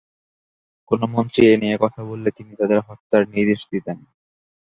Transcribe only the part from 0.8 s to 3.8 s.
কোনো মন্ত্রী এই নিয়ে কথা বললে তিনি তাদের হত্যার নির্দেশ